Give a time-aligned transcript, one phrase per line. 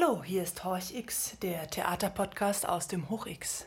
[0.00, 3.66] Hallo, hier ist Horch X, der Theaterpodcast aus dem Hoch X.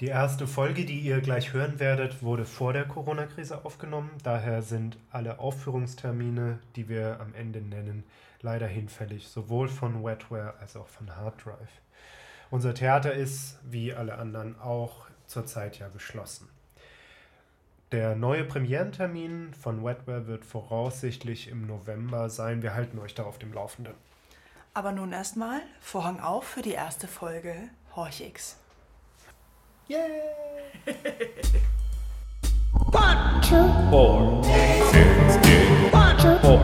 [0.00, 4.10] Die erste Folge, die ihr gleich hören werdet, wurde vor der Corona-Krise aufgenommen.
[4.22, 8.04] Daher sind alle Aufführungstermine, die wir am Ende nennen,
[8.42, 11.80] leider hinfällig, sowohl von Wetware als auch von Harddrive.
[12.50, 16.48] Unser Theater ist, wie alle anderen auch, zurzeit ja geschlossen.
[17.92, 22.62] Der neue Premierentermin von Wetware wird voraussichtlich im November sein.
[22.62, 23.94] Wir halten euch da auf dem Laufenden.
[24.78, 27.52] Aber nun erstmal Vorhang auf für die erste Folge
[27.96, 28.56] Horch X.
[29.88, 29.98] Yay!
[32.92, 34.40] One, two, four,
[34.92, 36.60] sixty, one, two, four,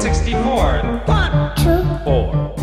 [0.00, 2.54] sixty-four, one, two, four,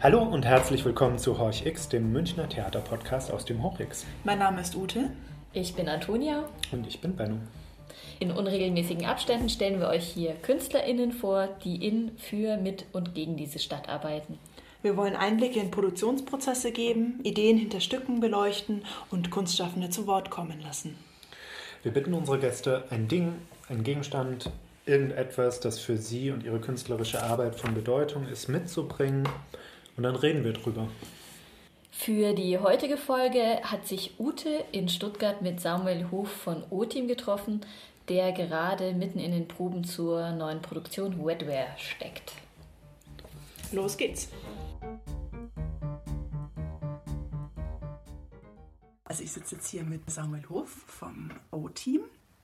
[0.00, 4.06] Hallo und herzlich willkommen zu Horch X, dem Münchner Theaterpodcast aus dem Hoch X.
[4.24, 5.10] Mein Name ist Ute.
[5.52, 6.48] Ich bin Antonia.
[6.72, 7.38] Und ich bin Benno.
[8.20, 13.36] In unregelmäßigen Abständen stellen wir euch hier KünstlerInnen vor, die in, für, mit und gegen
[13.36, 14.38] diese Stadt arbeiten.
[14.82, 20.60] Wir wollen Einblicke in Produktionsprozesse geben, Ideen hinter Stücken beleuchten und Kunstschaffende zu Wort kommen
[20.60, 20.96] lassen.
[21.82, 23.34] Wir bitten unsere Gäste, ein Ding,
[23.68, 24.50] ein Gegenstand,
[24.86, 29.28] irgendetwas, das für sie und ihre künstlerische Arbeit von Bedeutung ist, mitzubringen.
[29.96, 30.88] Und dann reden wir drüber.
[31.90, 37.62] Für die heutige Folge hat sich Ute in Stuttgart mit Samuel Hof von O-Team getroffen,
[38.08, 42.32] der gerade mitten in den Proben zur neuen Produktion Wetware steckt.
[43.72, 44.28] Los geht's!
[49.04, 52.02] Also ich sitze jetzt hier mit Samuel Hof vom O-Team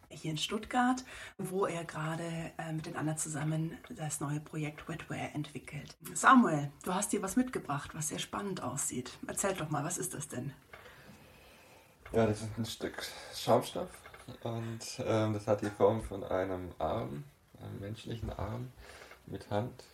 [0.08, 1.04] hier in Stuttgart,
[1.38, 5.96] wo er gerade äh, mit den anderen zusammen das neue Projekt Wetware entwickelt.
[6.14, 9.12] Samuel, du hast dir was mitgebracht, was sehr spannend aussieht.
[9.26, 10.52] Erzähl doch mal, was ist das denn?
[12.12, 13.02] Ja, das ist ein Stück
[13.34, 14.03] Schaumstoff
[14.42, 17.24] und ähm, das hat die Form von einem Arm,
[17.60, 18.72] einem menschlichen Arm
[19.26, 19.84] mit Hand.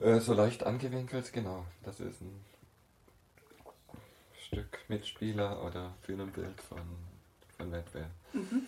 [0.00, 1.64] Äh, so leicht angewinkelt, genau.
[1.84, 2.44] Das ist ein
[4.38, 6.80] Stück Mitspieler oder Bühnenbild von,
[7.56, 8.10] von Wetware.
[8.32, 8.66] Mhm.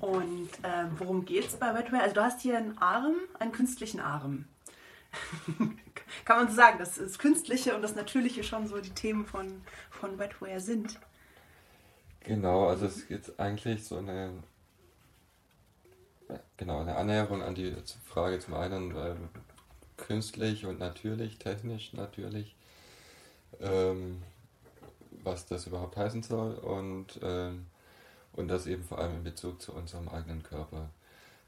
[0.00, 2.02] Und ähm, worum geht es bei Wetware?
[2.02, 4.44] Also du hast hier einen Arm, einen künstlichen Arm.
[6.24, 9.62] Kann man so sagen, dass das Künstliche und das Natürliche schon so die Themen von,
[9.90, 10.98] von Wetware sind.
[12.20, 14.30] Genau, also es geht eigentlich so eine,
[16.56, 17.74] genau, eine Annäherung an die
[18.04, 19.14] Frage zum einen äh,
[19.96, 22.54] künstlich und natürlich, technisch natürlich,
[23.60, 24.22] ähm,
[25.22, 27.66] was das überhaupt heißen soll und ähm,
[28.38, 30.90] und das eben vor allem in Bezug zu unserem eigenen Körper.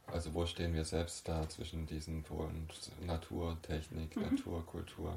[0.08, 2.68] Also wo stehen wir selbst da zwischen diesen Polen
[3.06, 4.22] Natur, Technik, mhm.
[4.22, 5.16] Natur, Kultur,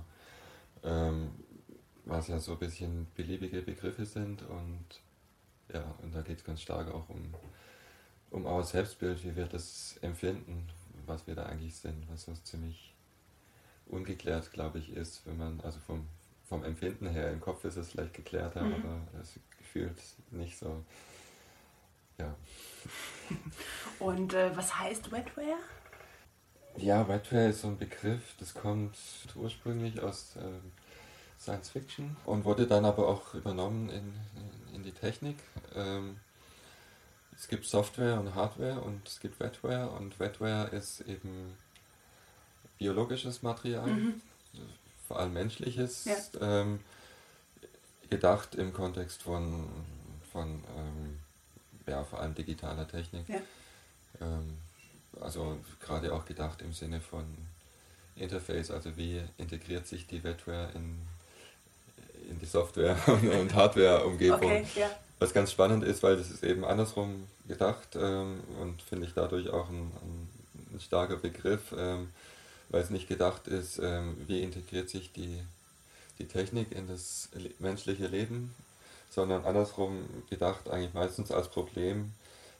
[0.83, 1.31] ähm,
[2.05, 4.85] was ja so ein bisschen beliebige Begriffe sind und
[5.73, 7.33] ja, und da geht es ganz stark auch um,
[8.31, 10.69] um our Selbstbild, wie wir das empfinden,
[11.05, 12.93] was wir da eigentlich sind, was so ziemlich
[13.87, 16.07] ungeklärt, glaube ich, ist, wenn man, also vom,
[16.47, 18.73] vom Empfinden her, im Kopf ist es vielleicht geklärter, mhm.
[18.73, 19.97] aber es fühlt
[20.31, 20.83] nicht so
[22.17, 22.35] ja.
[23.99, 25.57] Und äh, was heißt Wetware?
[26.77, 28.97] Ja, Wetware ist so ein Begriff, das kommt
[29.35, 30.41] ursprünglich aus äh,
[31.43, 34.13] Science Fiction und wurde dann aber auch übernommen in,
[34.73, 35.37] in die Technik.
[35.75, 36.17] Ähm,
[37.35, 41.57] es gibt Software und Hardware und es gibt Wetware und Wetware ist eben
[42.77, 44.21] biologisches Material, mhm.
[45.07, 46.15] vor allem menschliches, ja.
[46.41, 46.79] ähm,
[48.09, 49.67] gedacht im Kontext von,
[50.31, 51.19] von ähm,
[51.87, 53.27] ja, vor allem digitaler Technik.
[53.27, 53.41] Ja.
[54.21, 54.57] Ähm,
[55.19, 57.25] also gerade auch gedacht im Sinne von
[58.15, 60.99] Interface, also wie integriert sich die Wetware in,
[62.33, 64.37] in die Software- und Hardware-Umgebung.
[64.43, 64.89] Okay, ja.
[65.19, 69.49] Was ganz spannend ist, weil das ist eben andersrum gedacht ähm, und finde ich dadurch
[69.49, 70.29] auch ein, ein,
[70.73, 72.09] ein starker Begriff, ähm,
[72.69, 75.41] weil es nicht gedacht ist, ähm, wie integriert sich die,
[76.19, 77.29] die Technik in das
[77.59, 78.53] menschliche Leben
[79.13, 82.13] sondern andersrum gedacht eigentlich meistens als Problem.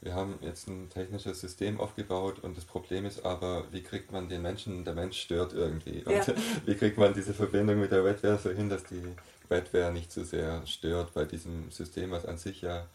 [0.03, 4.27] Wir haben jetzt ein technisches System aufgebaut und das Problem ist aber, wie kriegt man
[4.27, 6.03] den Menschen, der Mensch stört irgendwie.
[6.05, 6.19] Ja.
[6.19, 6.35] Und
[6.65, 9.01] wie kriegt man diese Verbindung mit der Wetware so hin, dass die
[9.47, 12.85] Wetware nicht zu so sehr stört bei diesem System, was an sich ja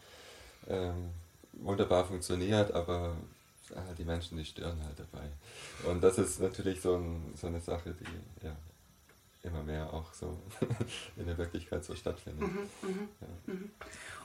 [0.67, 1.09] ähm,
[1.53, 3.15] wunderbar funktioniert, aber
[3.75, 5.25] ah, die Menschen, die stören halt dabei.
[5.89, 8.55] Und das ist natürlich so, ein, so eine Sache, die ja,
[9.43, 10.37] immer mehr auch so
[11.15, 12.41] in der Wirklichkeit so stattfindet.
[12.41, 13.53] Mhm, mhm, ja.
[13.53, 13.71] mhm.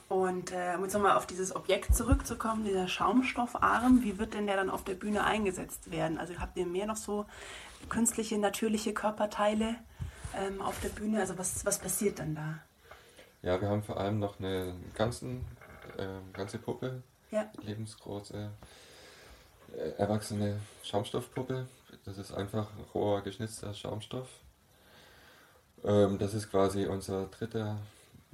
[0.07, 4.55] Und äh, um jetzt nochmal auf dieses Objekt zurückzukommen, dieser Schaumstoffarm, wie wird denn der
[4.55, 6.19] dann auf der Bühne eingesetzt werden?
[6.19, 7.25] Also habt ihr mehr noch so
[7.89, 9.75] künstliche, natürliche Körperteile
[10.35, 11.21] ähm, auf der Bühne?
[11.21, 12.59] Also was, was passiert dann da?
[13.41, 15.45] Ja, wir haben vor allem noch eine ganzen,
[15.97, 17.01] äh, ganze Puppe,
[17.31, 17.49] ja.
[17.61, 18.51] lebensgroße,
[19.75, 21.67] äh, erwachsene Schaumstoffpuppe.
[22.05, 24.27] Das ist einfach roher geschnitzter Schaumstoff.
[25.83, 27.77] Ähm, das ist quasi unser dritter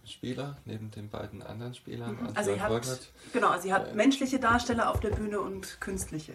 [0.06, 2.18] Spieler neben den beiden anderen Spielern.
[2.20, 2.30] Mhm.
[2.34, 6.34] Also ihr habt, genau, also ihr habt äh, menschliche Darsteller auf der Bühne und künstliche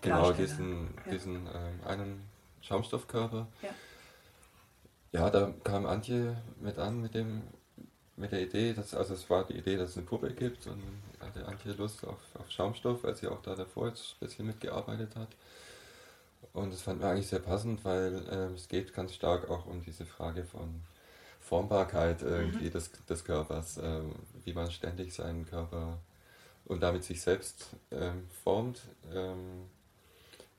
[0.00, 1.12] Genau, diesen, ja.
[1.12, 2.22] diesen ähm, einen
[2.60, 3.46] Schaumstoffkörper.
[3.62, 3.68] Ja.
[5.12, 7.42] ja, da kam Antje mit an mit dem
[8.16, 10.82] mit der Idee, dass, also es war die Idee, dass es eine Puppe gibt und
[11.20, 15.14] hatte Antje Lust auf, auf Schaumstoff, weil sie auch da davor jetzt ein bisschen mitgearbeitet
[15.16, 15.28] hat.
[16.52, 19.82] Und das fand wir eigentlich sehr passend, weil äh, es geht ganz stark auch um
[19.82, 20.82] diese Frage von
[21.40, 22.70] Formbarkeit irgendwie mhm.
[22.72, 24.00] des, des Körpers, äh,
[24.44, 25.98] wie man ständig seinen Körper
[26.64, 28.80] und damit sich selbst ähm, formt,
[29.14, 29.66] ähm,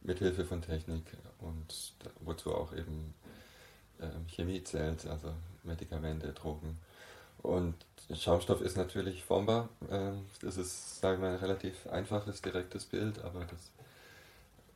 [0.01, 1.03] mithilfe von Technik
[1.39, 3.13] und wozu auch eben
[3.99, 5.33] ähm, Chemie zählt, also
[5.63, 6.77] Medikamente, Drogen.
[7.39, 7.75] Und
[8.13, 9.69] Schaumstoff ist natürlich formbar.
[9.91, 13.71] Ähm, das ist, sagen wir mal, ein relativ einfaches, direktes Bild, aber das,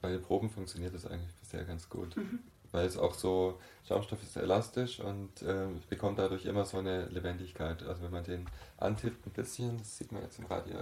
[0.02, 2.18] bei den Proben funktioniert das eigentlich bisher ganz gut.
[2.18, 2.40] Mhm
[2.72, 7.84] weil es auch so, Schaumstoff ist elastisch und äh, bekommt dadurch immer so eine Lebendigkeit.
[7.84, 8.46] Also wenn man den
[8.78, 10.76] antippt ein bisschen, das sieht man jetzt im Radio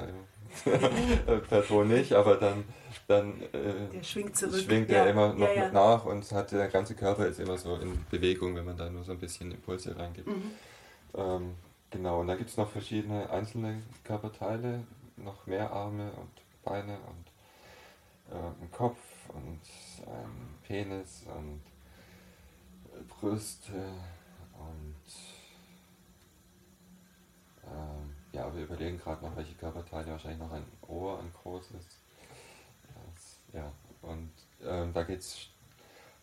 [0.66, 2.63] äh, per Ton nicht, aber dann,
[3.07, 4.62] dann äh, der schwingt, zurück.
[4.62, 5.00] schwingt ja.
[5.00, 5.63] er immer noch ja, ja.
[5.65, 8.89] mit nach und hat, der ganze Körper ist immer so in Bewegung, wenn man da
[8.89, 10.27] nur so ein bisschen Impulse reingibt.
[10.27, 10.51] Mhm.
[11.15, 11.56] Ähm,
[11.89, 14.83] genau, und da gibt es noch verschiedene einzelne Körperteile,
[15.18, 16.30] noch mehr Arme und
[16.63, 18.98] Beine und äh, einen Kopf
[19.30, 19.62] und
[20.06, 21.62] einen Penis und
[23.08, 23.74] Brüste
[24.54, 24.96] und
[27.66, 31.86] ähm, ja, wir überlegen gerade noch, welche Körperteile, wahrscheinlich noch ein Ohr, ein großes.
[32.84, 33.72] Das, ja,
[34.02, 34.31] und
[34.64, 35.50] ähm, da geht es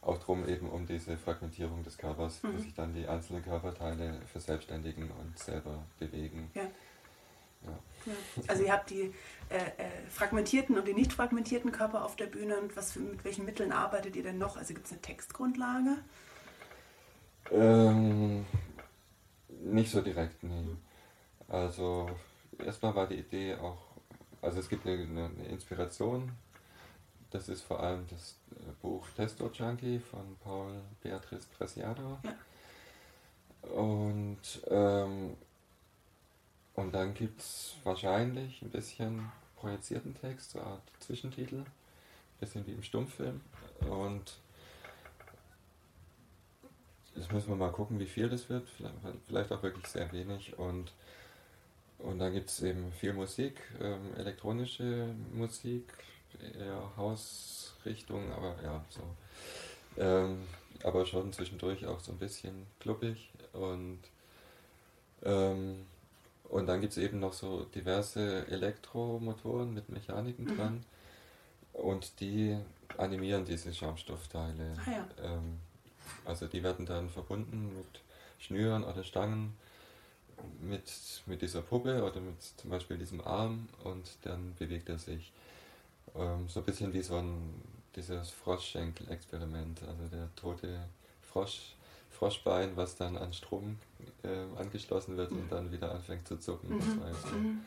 [0.00, 2.52] auch darum, eben um diese Fragmentierung des Körpers, mhm.
[2.52, 6.50] dass sich dann die einzelnen Körperteile verselbstständigen und selber bewegen.
[6.54, 6.62] Ja.
[7.66, 8.12] Ja.
[8.48, 9.12] Also ihr habt die
[9.48, 13.24] äh, äh, fragmentierten und die nicht fragmentierten Körper auf der Bühne und was für, mit
[13.24, 14.56] welchen Mitteln arbeitet ihr denn noch?
[14.56, 15.96] Also gibt es eine Textgrundlage?
[17.50, 18.44] Ähm,
[19.48, 20.76] nicht so direkt, nee.
[21.48, 22.10] Also
[22.58, 23.78] erstmal war die Idee auch,
[24.42, 26.32] also es gibt eine, eine Inspiration.
[27.30, 30.72] Das ist vor allem das äh, Buch Testo Junkie von Paul
[31.02, 32.18] Beatrice Preciado.
[32.22, 33.70] Ja.
[33.70, 35.36] Und, ähm,
[36.76, 41.66] und dann gibt es wahrscheinlich ein bisschen projizierten Text, so eine Art Zwischentitel, ein
[42.40, 43.40] bisschen wie im Stummfilm.
[43.90, 44.38] Und
[47.16, 48.68] Jetzt müssen wir mal gucken, wie viel das wird.
[49.26, 50.58] Vielleicht auch wirklich sehr wenig.
[50.58, 50.92] Und,
[51.98, 55.94] und dann gibt es eben viel Musik, ähm, elektronische Musik,
[56.58, 59.00] eher Hausrichtung, aber ja, so.
[59.96, 60.42] Ähm,
[60.82, 63.30] aber schon zwischendurch auch so ein bisschen kluppig.
[63.54, 64.00] Und,
[65.24, 65.86] ähm,
[66.48, 70.56] und dann gibt es eben noch so diverse Elektromotoren mit Mechaniken mhm.
[70.56, 70.84] dran.
[71.72, 72.56] Und die
[72.96, 74.74] animieren diese Schaumstoffteile.
[74.86, 75.06] Ah, ja.
[75.22, 75.58] ähm,
[76.24, 78.00] also die werden dann verbunden mit
[78.38, 79.56] Schnüren oder Stangen
[80.60, 80.90] mit,
[81.26, 85.32] mit dieser Puppe oder mit zum Beispiel diesem Arm und dann bewegt er sich.
[86.14, 87.62] Ähm, so ein bisschen wie so ein
[87.94, 90.86] dieses Froschschenkel-Experiment, also der tote
[91.22, 91.75] Frosch,
[92.16, 93.78] Froschbein, was dann an Strom
[94.22, 96.70] äh, angeschlossen wird und dann wieder anfängt zu zucken.
[96.70, 96.78] Mhm.
[96.78, 97.60] Das war jetzt so mhm.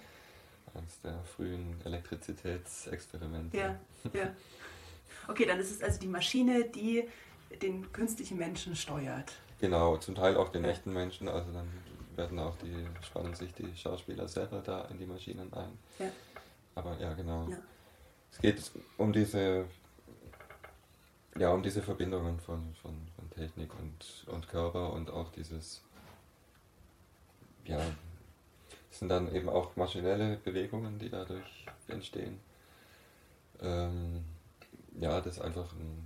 [0.73, 3.57] eines der frühen Elektrizitätsexperimente.
[3.57, 3.79] Ja,
[4.13, 4.33] ja.
[5.27, 7.07] Okay, dann ist es also die Maschine, die
[7.61, 9.33] den künstlichen Menschen steuert.
[9.59, 10.69] Genau, zum Teil auch den ja.
[10.69, 11.27] echten Menschen.
[11.27, 11.67] Also dann
[12.15, 15.77] werden auch die, spannen sich die Schauspieler selber da in die Maschinen ein.
[15.99, 16.11] Ja.
[16.75, 17.47] Aber ja, genau.
[17.49, 17.57] Ja.
[18.31, 19.65] Es geht um diese,
[21.37, 23.08] ja, um diese Verbindungen von, von
[23.39, 25.81] Technik und, und Körper und auch dieses,
[27.65, 27.79] ja,
[28.91, 32.39] es sind dann eben auch maschinelle Bewegungen, die dadurch entstehen.
[33.61, 34.25] Ähm,
[34.99, 36.05] ja, das einfach ein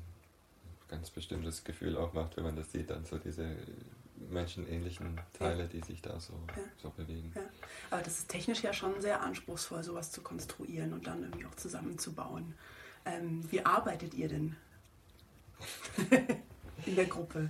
[0.87, 3.57] ganz bestimmtes Gefühl auch macht, wenn man das sieht, dann so diese
[4.29, 6.63] menschenähnlichen Teile, die sich da so, ja.
[6.81, 7.31] so bewegen.
[7.35, 7.41] Ja.
[7.89, 11.55] Aber das ist technisch ja schon sehr anspruchsvoll, sowas zu konstruieren und dann irgendwie auch
[11.55, 12.53] zusammenzubauen.
[13.05, 14.55] Ähm, wie arbeitet ihr denn
[16.85, 17.49] in der Gruppe?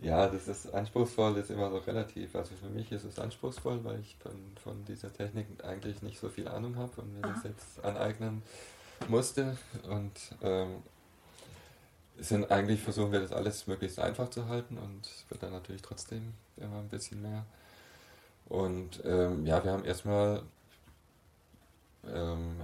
[0.00, 2.34] Ja, das ist anspruchsvoll, ist immer so relativ.
[2.36, 4.32] Also für mich ist es anspruchsvoll, weil ich von,
[4.62, 7.32] von dieser Technik eigentlich nicht so viel Ahnung habe und mir Aha.
[7.34, 8.42] das jetzt aneignen
[9.08, 9.58] musste.
[9.88, 10.82] Und ähm,
[12.16, 15.82] sind eigentlich versuchen wir das alles möglichst einfach zu halten und es wird dann natürlich
[15.82, 17.44] trotzdem immer ein bisschen mehr.
[18.48, 20.42] Und ähm, ja, wir haben erstmal
[22.06, 22.56] ähm,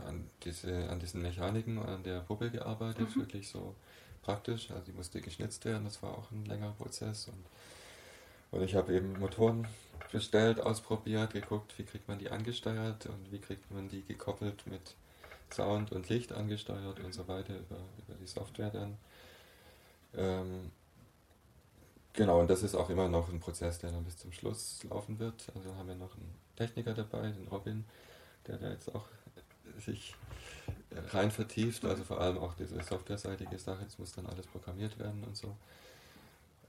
[0.45, 3.21] diese, an diesen Mechaniken und an der Puppe gearbeitet, mhm.
[3.21, 3.75] wirklich so
[4.23, 4.71] praktisch.
[4.71, 7.29] Also die musste geschnitzt werden, das war auch ein längerer Prozess.
[7.29, 7.45] Und,
[8.59, 9.67] und ich habe eben Motoren
[10.13, 14.95] bestellt, ausprobiert, geguckt, wie kriegt man die angesteuert und wie kriegt man die gekoppelt mit
[15.53, 18.97] Sound und Licht angesteuert und so weiter über, über die Software dann.
[20.17, 20.71] Ähm,
[22.13, 25.19] genau, und das ist auch immer noch ein Prozess, der dann bis zum Schluss laufen
[25.19, 25.51] wird.
[25.55, 27.85] Also haben wir noch einen Techniker dabei, den Robin,
[28.47, 29.07] der da jetzt auch
[29.81, 30.14] sich
[31.12, 35.25] rein vertieft, also vor allem auch diese softwareseitige Sache, jetzt muss dann alles programmiert werden
[35.25, 35.57] und so.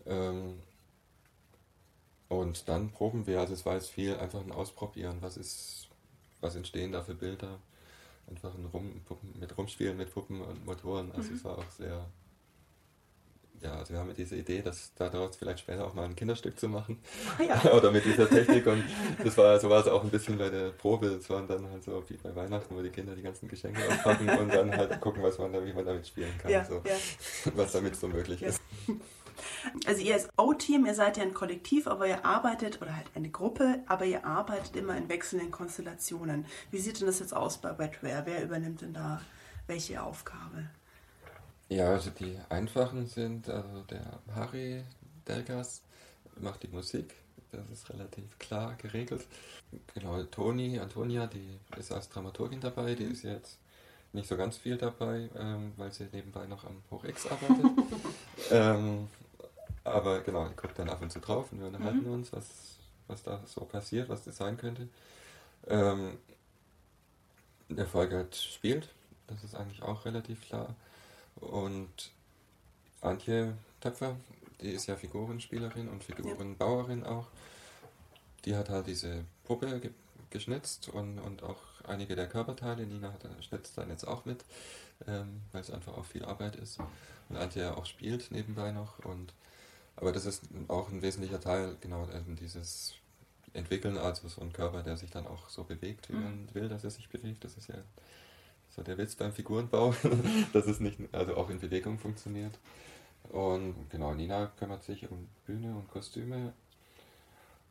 [0.06, 0.60] Ähm,
[2.28, 5.88] und dann proben wir, also es war jetzt viel einfach ein Ausprobieren, was ist,
[6.42, 7.60] was entstehen da für Bilder,
[8.28, 11.36] einfach ein Rum, Puppen, mit Rumspielen mit Puppen und Motoren, also mhm.
[11.36, 12.06] es war auch sehr,
[13.66, 16.60] ja, also wir haben ja diese Idee, dass daraus vielleicht später auch mal ein Kinderstück
[16.60, 17.00] zu machen.
[17.38, 17.74] Ah, ja.
[17.74, 18.68] Oder mit dieser Technik.
[18.68, 18.84] Und
[19.24, 21.08] das war, so war es auch ein bisschen bei der Probe.
[21.08, 24.30] Es waren dann halt so wie bei Weihnachten, wo die Kinder die ganzen Geschenke auspacken
[24.30, 26.52] und dann halt gucken, was man da, wie man damit spielen kann.
[26.52, 27.52] Ja, so, ja.
[27.56, 28.62] Was damit so möglich ist.
[29.86, 33.30] Also ihr als O-Team, ihr seid ja ein Kollektiv, aber ihr arbeitet, oder halt eine
[33.30, 36.46] Gruppe, aber ihr arbeitet immer in wechselnden Konstellationen.
[36.72, 38.24] Wie sieht denn das jetzt aus bei Wetware?
[38.26, 39.22] Wer übernimmt denn da
[39.68, 40.70] welche Aufgabe?
[41.70, 44.84] Ja, also die einfachen sind, also der Harry
[45.28, 45.82] Delgas
[46.38, 47.14] macht die Musik,
[47.52, 49.26] das ist relativ klar geregelt.
[49.94, 53.58] Genau, Toni, Antonia, die ist als Dramaturgin dabei, die ist jetzt
[54.14, 57.66] nicht so ganz viel dabei, ähm, weil sie nebenbei noch am Hoch X arbeitet.
[58.52, 59.08] ähm,
[59.84, 62.14] aber genau, die guckt dann ab und zu drauf und wir unterhalten mhm.
[62.14, 64.88] uns, was, was da so passiert, was das sein könnte.
[65.68, 66.18] Ähm,
[67.70, 68.90] der Volkert spielt,
[69.28, 70.76] das ist eigentlich auch relativ klar.
[71.36, 72.12] Und
[73.02, 74.16] Antje Töpfer,
[74.62, 77.28] die ist ja Figurenspielerin und Figurenbauerin auch.
[78.46, 79.92] Die hat halt diese Puppe ge
[80.32, 82.86] geschnitzt und, und auch einige der Körperteile.
[82.86, 84.44] Nina hat, schnitzt dann jetzt auch mit,
[85.08, 86.80] ähm, weil es einfach auch viel Arbeit ist.
[87.30, 89.00] Und Antje auch spielt nebenbei noch.
[89.06, 89.34] Und,
[89.96, 92.96] aber das ist auch ein wesentlicher Teil, genau, dieses
[93.54, 96.24] Entwickeln, also so ein Körper, der sich dann auch so bewegt, wie mhm.
[96.24, 97.44] man will, dass er sich bewegt.
[97.44, 97.76] Das ist ja
[98.76, 99.94] so der Witz beim Figurenbau,
[100.54, 102.58] dass es nicht, also auch in Bewegung funktioniert.
[103.30, 106.54] Und genau, Nina kümmert sich um Bühne und Kostüme.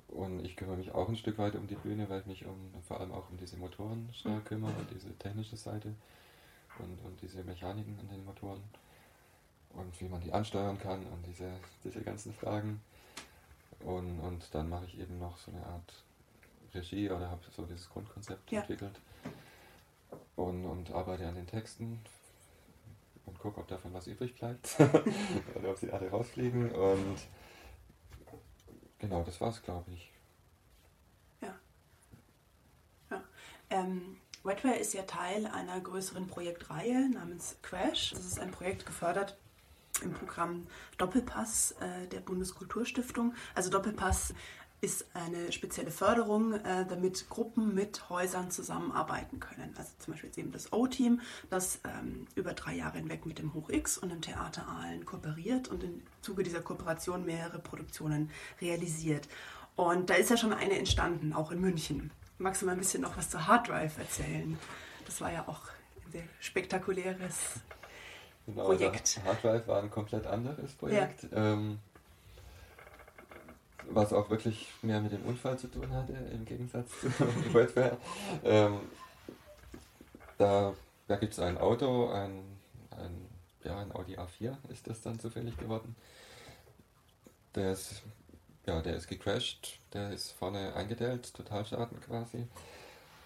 [0.09, 2.73] Und ich kümmere mich auch ein Stück weit um die Bühne, weil ich mich um,
[2.87, 5.95] vor allem auch um diese Motoren schnell kümmere und diese technische Seite
[6.79, 8.63] und, und diese Mechaniken an den Motoren
[9.71, 11.51] und wie man die ansteuern kann und diese,
[11.83, 12.81] diese ganzen Fragen.
[13.81, 16.05] Und, und dann mache ich eben noch so eine Art
[16.75, 18.61] Regie oder habe so dieses Grundkonzept ja.
[18.61, 18.99] entwickelt
[20.37, 22.01] und, und arbeite an den Texten
[23.27, 24.77] und gucke, ob davon was übrig bleibt
[25.55, 26.71] oder ob sie alle rausfliegen.
[26.73, 27.19] Und
[28.99, 30.13] genau, das war's, glaube ich.
[31.41, 31.55] Ja.
[33.11, 33.23] ja.
[33.71, 38.11] Ähm, Wetware ist ja Teil einer größeren Projektreihe namens Crash.
[38.11, 39.39] Das ist ein Projekt gefördert
[40.03, 40.67] im Programm
[40.99, 43.35] Doppelpass äh, der Bundeskulturstiftung.
[43.55, 44.35] Also Doppelpass
[44.85, 49.75] ist eine spezielle Förderung, äh, damit Gruppen mit Häusern zusammenarbeiten können.
[49.79, 53.55] Also zum Beispiel jetzt eben das O-Team, das ähm, über drei Jahre hinweg mit dem
[53.55, 59.27] Hoch X und dem Theater Aalen kooperiert und im Zuge dieser Kooperation mehrere Produktionen realisiert.
[59.75, 62.11] Und da ist ja schon eine entstanden, auch in München.
[62.37, 64.59] Magst du mal ein bisschen noch was zu Hard Drive erzählen?
[65.07, 65.63] Das war ja auch
[66.05, 67.37] ein sehr spektakuläres
[68.45, 69.19] genau, Projekt.
[69.25, 71.23] Hard Drive war ein komplett anderes Projekt.
[71.33, 71.55] Ja.
[71.55, 71.79] Ähm,
[73.91, 77.09] was auch wirklich mehr mit dem Unfall zu tun hatte, im Gegensatz zu
[77.55, 77.97] Wetware.
[78.45, 78.81] Ähm,
[80.39, 80.75] da
[81.07, 82.59] da gibt es ein Auto, ein,
[82.91, 83.29] ein,
[83.63, 85.97] ja, ein Audi A4 ist das dann zufällig geworden.
[87.55, 88.03] Der ist,
[88.67, 92.47] ja, der ist gecrashed, der ist vorne eingedellt, Totalschaden quasi.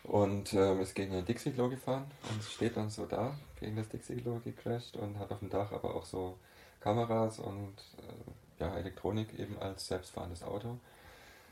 [0.05, 4.41] Und ähm, ist gegen ein Dixie-Klo gefahren und steht dann so da, gegen das Dixie-Klo
[4.41, 6.39] gecrashed und hat auf dem Dach aber auch so
[6.81, 10.79] Kameras und äh, ja, Elektronik eben als selbstfahrendes Auto.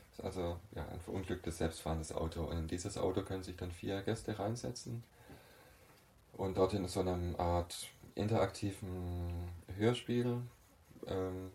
[0.09, 2.43] Das ist also ja, ein verunglücktes selbstfahrendes Auto.
[2.43, 5.03] Und in dieses Auto können sich dann vier Gäste reinsetzen
[6.33, 10.41] und dort in so einer Art interaktiven Hörspiel
[11.07, 11.51] ähm,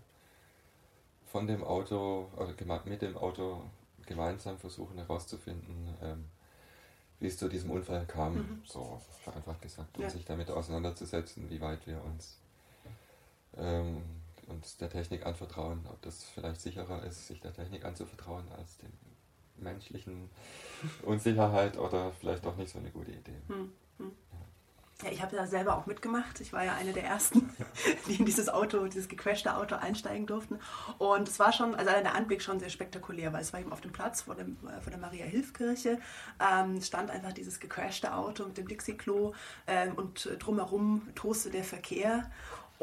[1.26, 2.54] von dem Auto oder
[2.84, 3.62] mit dem Auto
[4.06, 6.24] gemeinsam versuchen herauszufinden, ähm,
[7.20, 8.62] wie es zu diesem Unfall kam, mhm.
[8.64, 10.10] so vereinfacht gesagt, um ja.
[10.10, 12.38] sich damit auseinanderzusetzen, wie weit wir uns
[13.56, 14.02] ähm,
[14.52, 18.92] uns der Technik anvertrauen, ob das vielleicht sicherer ist, sich der Technik anzuvertrauen als dem
[19.56, 20.30] menschlichen
[21.02, 23.40] Unsicherheit oder vielleicht doch nicht so eine gute Idee.
[23.48, 24.12] Hm, hm.
[25.02, 26.40] Ja, ich habe da selber auch mitgemacht.
[26.40, 27.50] Ich war ja eine der ersten,
[28.06, 30.60] die in dieses Auto, dieses gecrashte Auto einsteigen durften.
[30.98, 33.80] Und es war schon, also der Anblick schon sehr spektakulär, weil es war eben auf
[33.80, 35.98] dem Platz vor, dem, äh, vor der Maria-Hilf-Kirche.
[36.40, 39.34] Ähm, stand einfach dieses gecrashte Auto mit dem Dixie-Klo
[39.66, 42.30] ähm, und drumherum toste der Verkehr.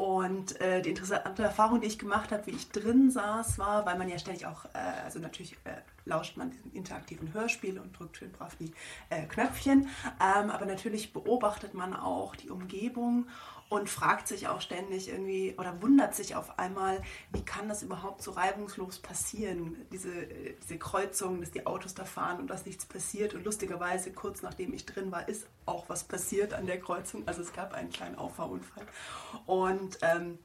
[0.00, 3.98] Und äh, die interessante Erfahrung, die ich gemacht habe, wie ich drin saß, war, weil
[3.98, 5.72] man ja ständig auch, äh, also natürlich äh,
[6.10, 8.72] lauscht man diesem interaktiven Hörspiel und drückt schön brav die
[9.08, 9.88] äh, Knöpfchen,
[10.20, 13.26] ähm, aber natürlich beobachtet man auch die Umgebung
[13.70, 17.00] und fragt sich auch ständig irgendwie oder wundert sich auf einmal,
[17.32, 20.10] wie kann das überhaupt so reibungslos passieren, diese,
[20.60, 23.32] diese Kreuzung, dass die Autos da fahren und dass nichts passiert.
[23.32, 27.22] Und lustigerweise, kurz nachdem ich drin war, ist auch was passiert an der Kreuzung.
[27.26, 28.84] Also es gab einen kleinen Auffahrunfall.
[29.46, 30.40] Und ähm,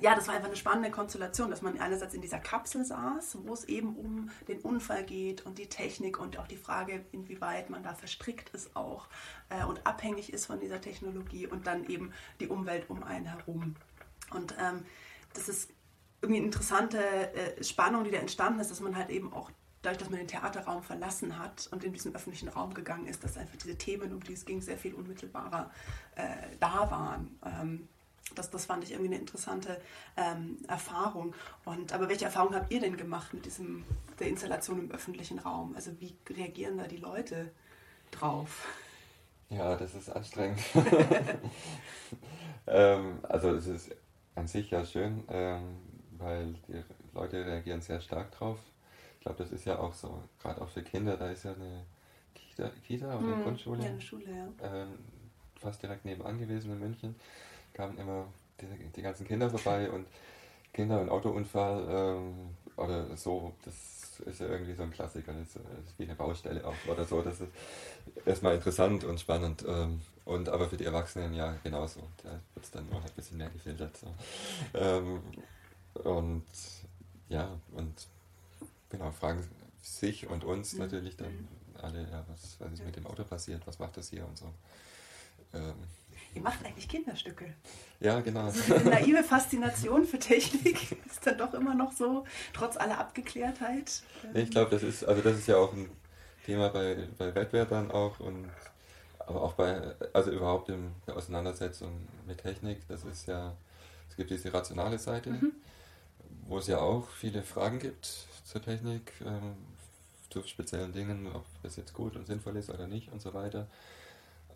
[0.00, 3.52] ja, das war einfach eine spannende Konstellation, dass man einerseits in dieser Kapsel saß, wo
[3.52, 7.82] es eben um den Unfall geht und die Technik und auch die Frage, inwieweit man
[7.82, 9.08] da verstrickt ist auch
[9.48, 13.76] äh, und abhängig ist von dieser Technologie und dann eben die Umwelt um einen herum.
[14.30, 14.84] Und ähm,
[15.34, 15.70] das ist
[16.20, 19.50] irgendwie eine interessante äh, Spannung, die da entstanden ist, dass man halt eben auch
[19.82, 23.36] dadurch, dass man den Theaterraum verlassen hat und in diesen öffentlichen Raum gegangen ist, dass
[23.36, 25.70] einfach diese Themen, um die es ging, sehr viel unmittelbarer
[26.16, 26.24] äh,
[26.58, 27.38] da waren.
[27.44, 27.88] Ähm,
[28.34, 29.80] das, das fand ich irgendwie eine interessante
[30.16, 31.34] ähm, Erfahrung.
[31.64, 33.84] Und, aber welche Erfahrung habt ihr denn gemacht mit diesem,
[34.18, 35.74] der Installation im öffentlichen Raum?
[35.76, 37.50] Also wie reagieren da die Leute
[38.10, 38.66] drauf?
[39.48, 40.58] Ja, das ist anstrengend.
[42.66, 43.96] ähm, also es ist
[44.34, 45.76] an sich ja schön, ähm,
[46.18, 46.82] weil die
[47.14, 48.58] Leute reagieren sehr stark drauf.
[49.14, 51.84] Ich glaube, das ist ja auch so, gerade auch für Kinder, da ist ja eine
[52.34, 53.82] Kita, Kita oder eine hm, Grundschule.
[53.82, 54.48] Ja, eine Schule, ja.
[54.62, 54.98] Ähm,
[55.60, 57.14] fast direkt nebenan gewesen in München
[57.76, 58.26] kamen immer
[58.60, 58.66] die,
[58.96, 60.06] die ganzen Kinder vorbei und
[60.72, 65.98] Kinder und Autounfall ähm, oder so, das ist ja irgendwie so ein Klassiker, das ist,
[65.98, 67.22] wie eine Baustelle auch oder so.
[67.22, 67.50] Das ist
[68.24, 69.64] erstmal interessant und spannend.
[69.66, 72.00] Ähm, und aber für die Erwachsenen ja genauso.
[72.22, 73.96] Da wird es dann noch ein bisschen mehr gefiltert.
[73.96, 74.08] So.
[74.74, 75.20] Ähm,
[76.04, 76.44] und
[77.28, 78.06] ja, und
[78.90, 79.46] genau, fragen
[79.82, 80.80] sich und uns mhm.
[80.80, 81.48] natürlich dann
[81.80, 84.46] alle, ja, was, was ist mit dem Auto passiert, was macht das hier und so.
[86.36, 87.54] Ihr macht eigentlich Kinderstücke.
[87.98, 88.44] Ja, genau.
[88.44, 94.02] Also diese naive Faszination für Technik ist dann doch immer noch so, trotz aller Abgeklärtheit.
[94.34, 95.88] Ich glaube, das ist, also das ist ja auch ein
[96.44, 98.50] Thema bei, bei Wettbewerbern auch und
[99.18, 103.56] aber auch bei, also überhaupt in der Auseinandersetzung mit Technik, das ist ja,
[104.08, 105.52] es gibt diese rationale Seite, mhm.
[106.46, 108.04] wo es ja auch viele Fragen gibt
[108.44, 109.56] zur Technik, ähm,
[110.30, 113.66] zu speziellen Dingen, ob das jetzt gut und sinnvoll ist oder nicht und so weiter.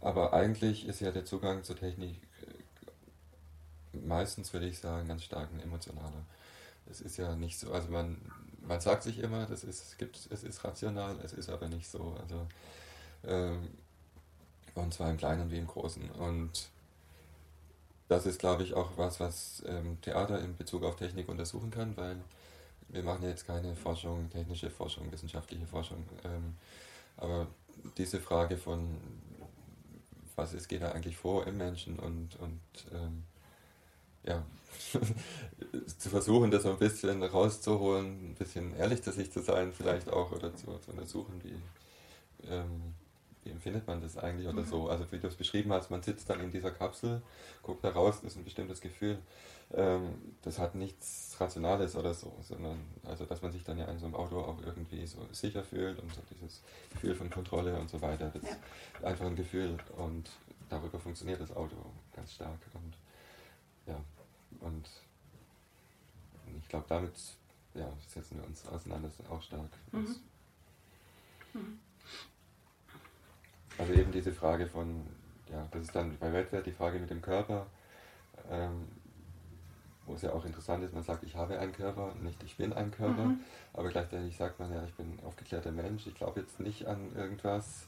[0.01, 5.51] Aber eigentlich ist ja der Zugang zur Technik äh, meistens, würde ich sagen, ganz stark
[5.53, 6.25] ein emotionaler.
[6.91, 8.19] Es ist ja nicht so, also man,
[8.63, 11.89] man sagt sich immer, das ist, es, gibt, es ist rational, es ist aber nicht
[11.89, 12.17] so.
[12.21, 12.47] Also,
[13.25, 13.69] ähm,
[14.75, 16.11] und zwar im Kleinen wie im Großen.
[16.13, 16.69] Und
[18.09, 21.97] das ist, glaube ich, auch was, was ähm, Theater in Bezug auf Technik untersuchen kann,
[21.97, 22.17] weil
[22.89, 26.05] wir machen jetzt keine Forschung, technische Forschung, wissenschaftliche Forschung.
[26.25, 26.57] Ähm,
[27.17, 27.47] aber
[27.97, 28.97] diese Frage von,
[30.37, 32.61] was ist, geht da eigentlich vor im Menschen und, und
[32.93, 33.25] ähm,
[34.25, 34.45] ja,
[35.99, 40.11] zu versuchen, das so ein bisschen rauszuholen, ein bisschen ehrlich zu sich zu sein, vielleicht
[40.11, 42.80] auch, oder zu, zu untersuchen, wie, ähm,
[43.61, 44.88] empfindet man das eigentlich oder so.
[44.88, 47.20] Also wie du es beschrieben hast, man sitzt dann in dieser Kapsel,
[47.62, 49.18] guckt da raus, das ist ein bestimmtes Gefühl.
[49.75, 53.99] Ähm, das hat nichts Rationales oder so, sondern also dass man sich dann ja in
[53.99, 57.90] so einem Auto auch irgendwie so sicher fühlt und so dieses Gefühl von Kontrolle und
[57.90, 58.31] so weiter.
[58.33, 58.49] Das ja.
[58.49, 60.31] ist einfach ein Gefühl und
[60.70, 61.77] darüber funktioniert das Auto
[62.16, 62.59] ganz stark.
[62.73, 62.94] Und
[63.87, 64.01] ja,
[64.61, 64.88] und
[66.59, 67.12] ich glaube, damit
[67.75, 69.70] ja, setzen wir uns auseinander auch stark.
[69.92, 70.16] Mhm.
[71.53, 71.79] Mhm.
[73.81, 75.07] Also eben diese Frage von,
[75.51, 77.66] ja, das ist dann bei Wettbewerb die Frage mit dem Körper.
[78.51, 78.87] Ähm,
[80.07, 82.73] wo es ja auch interessant ist, man sagt, ich habe einen Körper, nicht ich bin
[82.73, 83.40] ein Körper, mhm.
[83.73, 87.14] aber gleichzeitig sagt man ja, ich bin ein aufgeklärter Mensch, ich glaube jetzt nicht an
[87.14, 87.87] irgendwas,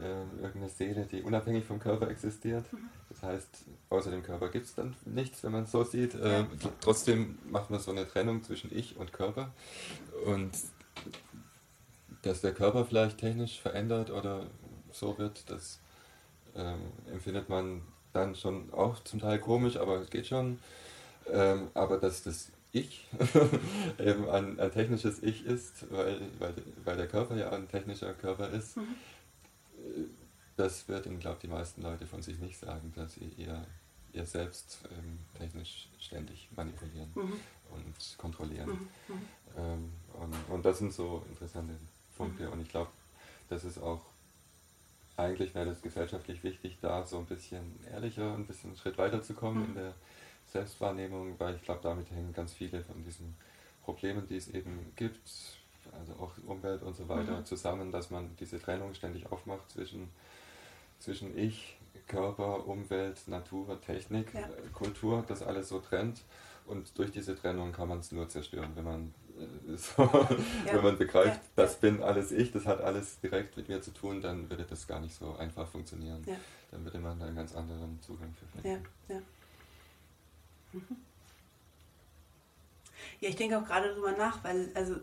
[0.00, 2.70] äh, irgendeine Seele, die unabhängig vom Körper existiert.
[2.72, 2.90] Mhm.
[3.08, 6.14] Das heißt, außer dem Körper gibt es dann nichts, wenn man es so sieht.
[6.14, 6.44] Äh,
[6.80, 9.52] trotzdem macht man so eine Trennung zwischen Ich und Körper
[10.26, 10.50] und
[12.22, 14.46] dass der Körper vielleicht technisch verändert oder
[14.94, 15.80] so wird, das
[16.54, 16.80] ähm,
[17.12, 20.58] empfindet man dann schon auch zum Teil komisch, aber es geht schon.
[21.30, 23.08] Ähm, aber dass das Ich
[23.98, 26.54] eben ein, ein, technisches Ich ist, weil, weil,
[26.84, 28.82] weil der Körper ja ein technischer Körper ist, mhm.
[29.76, 30.04] Äh,
[30.56, 33.66] das wird glaube ich, die meisten Leute von sich nicht sagen, dass sie ihr,
[34.12, 37.32] ihr selbst ähm, technisch ständig manipulieren mhm.
[37.72, 38.70] und kontrollieren.
[38.70, 39.14] Mhm.
[39.14, 39.22] mhm.
[39.56, 41.74] Ähm, und, und das sind so interessante
[42.16, 42.46] Punkte.
[42.46, 42.52] Mhm.
[42.52, 42.90] Und ich glaube,
[43.48, 44.00] das ist auch
[45.16, 49.22] eigentlich wäre das gesellschaftlich wichtig, da so ein bisschen ehrlicher, ein bisschen einen Schritt weiter
[49.22, 49.68] zu kommen mhm.
[49.68, 49.94] in der
[50.46, 53.34] Selbstwahrnehmung, weil ich glaube, damit hängen ganz viele von diesen
[53.84, 55.20] Problemen, die es eben gibt,
[55.98, 57.44] also auch Umwelt und so weiter, mhm.
[57.44, 60.08] zusammen, dass man diese Trennung ständig aufmacht zwischen,
[60.98, 64.40] zwischen Ich Körper, Umwelt, Natur, Technik, Ja.
[64.40, 66.22] äh, Kultur, das alles so trennt.
[66.66, 70.08] Und durch diese Trennung kann man es nur zerstören, wenn man, äh, so,
[70.64, 71.48] wenn man begreift, Ja.
[71.56, 74.86] das bin alles ich, das hat alles direkt mit mir zu tun, dann würde das
[74.86, 76.22] gar nicht so einfach funktionieren.
[76.26, 76.36] Ja.
[76.70, 78.88] Dann würde man da einen ganz anderen Zugang für Ja, finden.
[79.08, 79.20] ja.
[80.72, 80.96] Mhm.
[83.20, 84.96] Ja, ich denke auch gerade darüber nach, weil, also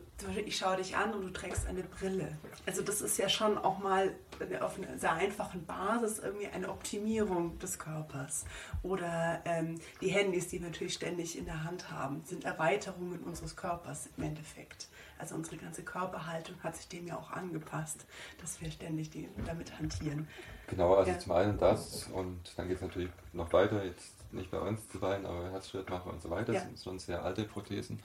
[0.45, 2.37] ich schaue dich an und du trägst eine Brille.
[2.65, 4.13] Also das ist ja schon auch mal
[4.59, 8.45] auf einer sehr einfachen Basis irgendwie eine Optimierung des Körpers.
[8.81, 13.55] Oder ähm, die Handys, die wir natürlich ständig in der Hand haben, sind Erweiterungen unseres
[13.55, 14.87] Körpers im Endeffekt.
[15.19, 18.05] Also unsere ganze Körperhaltung hat sich dem ja auch angepasst,
[18.39, 20.27] dass wir ständig die, damit hantieren.
[20.67, 21.19] Genau, also Ja.
[21.19, 24.99] zum einen das und dann geht es natürlich noch weiter, jetzt nicht bei uns zu
[24.99, 26.59] Beinen, aber Herzschrittmacher und so weiter, Ja.
[26.59, 27.99] das sind schon sehr alte Prothesen.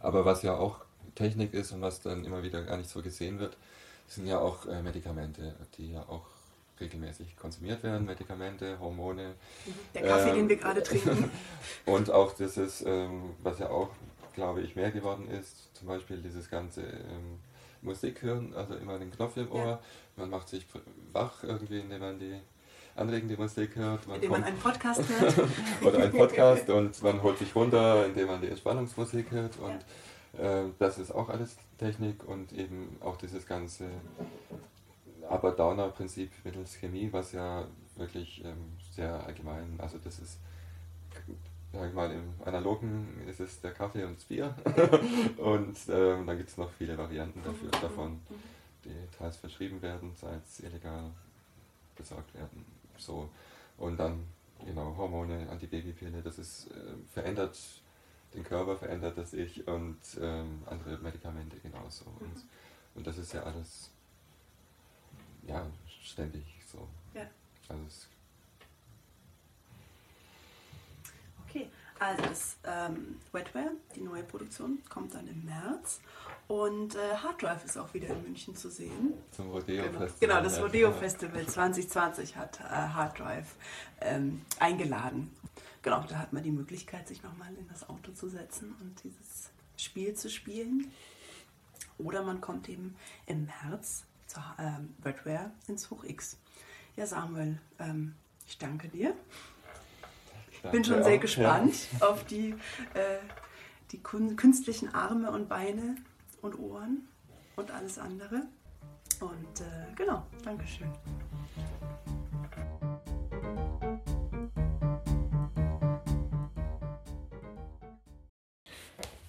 [0.00, 0.78] Aber was ja auch
[1.14, 3.56] Technik ist und was dann immer wieder gar nicht so gesehen wird,
[4.08, 6.26] sind ja auch äh, Medikamente, die ja auch
[6.80, 9.34] regelmäßig konsumiert werden, Medikamente, Hormone.
[9.94, 11.30] Der Kaffee, Ähm, den wir gerade trinken.
[11.86, 13.90] Und auch dieses, ähm, was ja auch,
[14.34, 17.38] glaube ich, mehr geworden ist, zum Beispiel dieses ganze ähm,
[17.80, 19.64] Musik hören, also immer den Knopf im Ohr.
[19.64, 19.80] Ja.
[20.16, 20.66] Man macht sich
[21.12, 22.40] wach irgendwie, indem man die
[22.96, 24.06] anregende Musik hört.
[24.06, 25.48] Man indem man kommt- einen Podcast hört.
[25.82, 30.64] oder einen Podcast und man holt sich runter, indem man die Entspannungsmusik hört und äh,
[30.78, 33.86] das ist auch alles Technik und eben auch dieses ganze
[35.28, 37.64] Upper-Downer-Prinzip mittels Chemie, was ja
[37.96, 40.38] wirklich ähm, sehr allgemein, also das ist,
[41.72, 44.54] sag ich mal, im Analogen ist es der Kaffee und das Bier
[45.38, 48.20] und ähm, dann gibt es noch viele Varianten dafür, davon,
[48.84, 51.10] die teils verschrieben werden, teils illegal
[51.96, 52.64] besorgt werden.
[52.98, 53.28] So.
[53.78, 54.26] Und dann,
[54.64, 57.58] genau, Hormone, Antibabypille, das ist, äh, verändert
[58.34, 62.04] den Körper, verändert das Ich und ähm, andere Medikamente genauso.
[62.20, 62.44] Und,
[62.94, 63.90] und das ist ja alles,
[65.46, 65.66] ja,
[66.02, 66.88] ständig so.
[67.14, 67.26] Ja.
[67.68, 68.08] Also es,
[71.48, 71.68] Okay,
[72.04, 76.00] also das ähm, Wetware, die neue Produktion, kommt dann im März.
[76.46, 79.14] Und äh, Hard Drive ist auch wieder in München zu sehen.
[79.30, 80.28] zum Rodeo Genau, Festival.
[80.28, 80.62] genau das ja.
[80.62, 83.54] Rodeo Festival 2020 hat äh, Hard Drive
[84.00, 85.34] ähm, eingeladen.
[85.82, 89.50] Genau, da hat man die Möglichkeit, sich nochmal in das Auto zu setzen und dieses
[89.76, 90.90] Spiel zu spielen.
[91.98, 96.36] Oder man kommt eben im März zur ähm, Wetware ins Hoch X.
[96.96, 98.14] Ja, Samuel, ähm,
[98.46, 99.14] ich danke dir.
[100.70, 102.50] Bin schon sehr auch, gespannt auf die,
[102.94, 103.18] äh,
[103.92, 105.96] die künstlichen Arme und Beine
[106.42, 107.08] und Ohren
[107.56, 108.42] und alles andere.
[109.20, 110.88] Und äh, genau, Dankeschön.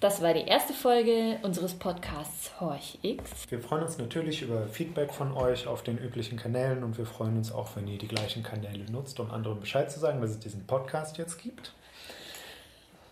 [0.06, 3.28] Das war die erste Folge unseres Podcasts Horch X.
[3.50, 7.36] Wir freuen uns natürlich über Feedback von euch auf den üblichen Kanälen und wir freuen
[7.36, 10.38] uns auch, wenn ihr die gleichen Kanäle nutzt, um anderen Bescheid zu sagen, dass es
[10.38, 11.72] diesen Podcast jetzt gibt.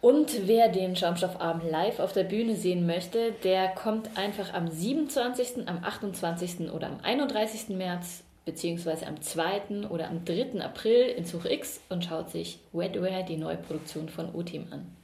[0.03, 5.67] Und wer den Schaumstoffabend live auf der Bühne sehen möchte, der kommt einfach am 27.,
[5.67, 6.71] am 28.
[6.71, 7.71] oder am 31.
[7.71, 9.89] März beziehungsweise am 2.
[9.91, 10.61] oder am 3.
[10.61, 14.95] April in Zug X und schaut sich Wetware, die neue Produktion von O-Team an.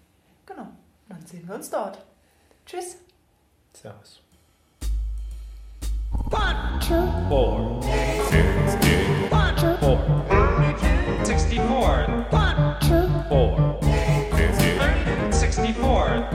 [0.46, 0.68] Genau,
[1.10, 1.98] dann sehen wir uns dort.
[2.64, 2.98] Tschüss.
[3.72, 4.22] Servus.
[7.28, 7.82] Four.
[7.82, 9.28] Sixty.
[9.28, 9.98] Four.
[11.24, 12.26] Sixty-four.
[13.28, 13.80] Four.
[14.36, 15.32] Sixty.
[15.32, 16.28] Sixty-four.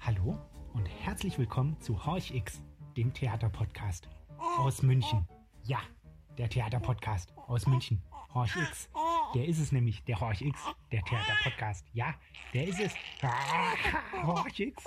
[0.00, 0.38] Hallo
[0.74, 2.60] und herzlich willkommen zu Horch X,
[2.96, 4.08] dem Theaterpodcast
[4.58, 5.28] aus München.
[5.62, 5.78] Ja,
[6.36, 8.02] der Theaterpodcast aus München.
[8.34, 8.88] Horch X.
[9.34, 11.86] Der ist es nämlich, der Horch X, der Theaterpodcast.
[11.92, 12.14] Ja,
[12.54, 12.92] der ist es.
[14.24, 14.84] Horch X.